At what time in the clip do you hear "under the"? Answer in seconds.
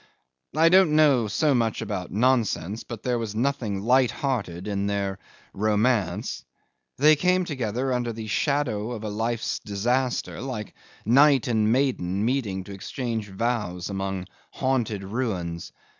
7.93-8.25